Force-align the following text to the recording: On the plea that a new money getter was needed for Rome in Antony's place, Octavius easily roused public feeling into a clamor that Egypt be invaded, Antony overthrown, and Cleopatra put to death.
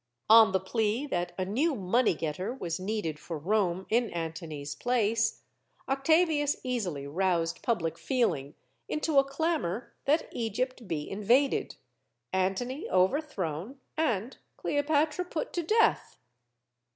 On 0.31 0.51
the 0.51 0.59
plea 0.59 1.05
that 1.05 1.31
a 1.37 1.45
new 1.45 1.75
money 1.75 2.15
getter 2.15 2.51
was 2.55 2.79
needed 2.79 3.19
for 3.19 3.37
Rome 3.37 3.85
in 3.87 4.09
Antony's 4.09 4.73
place, 4.73 5.43
Octavius 5.87 6.55
easily 6.63 7.05
roused 7.05 7.61
public 7.61 7.99
feeling 7.99 8.55
into 8.89 9.19
a 9.19 9.23
clamor 9.23 9.93
that 10.05 10.27
Egypt 10.31 10.87
be 10.87 11.07
invaded, 11.07 11.75
Antony 12.33 12.89
overthrown, 12.89 13.79
and 13.95 14.37
Cleopatra 14.57 15.23
put 15.25 15.53
to 15.53 15.61
death. 15.61 16.17